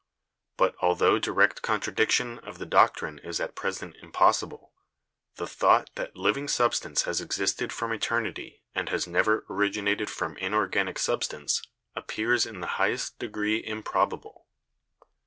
[0.57, 4.73] But, altho direct contradiction of the doctrine is at present impossible,
[5.35, 10.09] the 40 BIOLOGY thought that living substance has existed from eternity and has never originated
[10.09, 11.61] from inorganic substance
[11.95, 14.47] appears in the highest degree improbable.